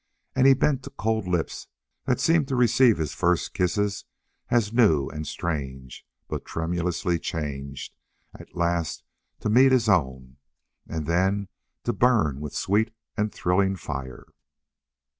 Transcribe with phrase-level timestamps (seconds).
[0.35, 1.67] And he bent to cold lips
[2.05, 4.05] that seemed to receive his first kisses
[4.49, 7.93] as new and strange; but tremulously changed,
[8.33, 9.03] at last
[9.41, 10.37] to meet his own,
[10.87, 11.49] and then
[11.83, 14.25] to burn with sweet and thrilling fire.